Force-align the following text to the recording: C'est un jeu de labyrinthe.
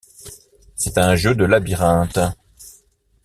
C'est 0.75 0.97
un 0.97 1.15
jeu 1.15 1.35
de 1.35 1.45
labyrinthe. 1.45 2.17